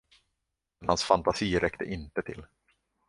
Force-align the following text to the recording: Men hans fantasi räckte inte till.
Men 0.79 0.87
hans 0.89 1.03
fantasi 1.03 1.57
räckte 1.59 1.85
inte 1.85 2.21
till. 2.21 2.45